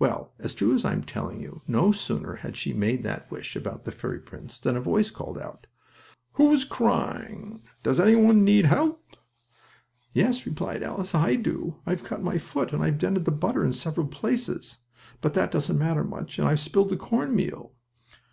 [0.00, 3.84] Well, as true as I'm telling you, no sooner had she made that wish about
[3.84, 5.68] the fairy prince than a voice called out:
[6.32, 7.62] "Who is crying?
[7.84, 9.00] Does any one need help?"
[10.12, 11.76] "Yes," replied Alice, "I do.
[11.86, 14.78] I've cut my foot, and I've dented the butter in several places,
[15.20, 17.72] but that doesn't matter much, and I've spilled the cornmeal."